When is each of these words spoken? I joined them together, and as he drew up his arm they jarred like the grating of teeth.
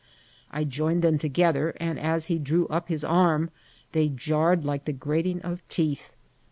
I 0.49 0.63
joined 0.63 1.03
them 1.03 1.19
together, 1.19 1.75
and 1.79 1.99
as 1.99 2.25
he 2.25 2.39
drew 2.39 2.65
up 2.69 2.87
his 2.87 3.03
arm 3.03 3.51
they 3.91 4.09
jarred 4.09 4.65
like 4.65 4.85
the 4.85 4.93
grating 4.93 5.43
of 5.43 5.61
teeth. 5.69 6.09